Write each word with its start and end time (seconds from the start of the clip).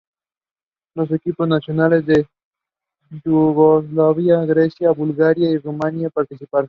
Los 0.95 1.11
equipos 1.11 1.47
nacionales 1.47 2.03
de 2.07 2.27
Yugoslavia, 3.23 4.43
Grecia, 4.45 4.89
Bulgaria 4.93 5.51
y 5.51 5.59
Rumania 5.59 6.09
participaron. 6.09 6.59